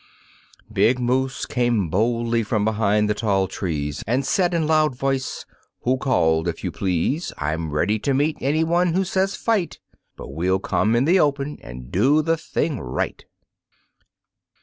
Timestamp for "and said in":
4.07-4.65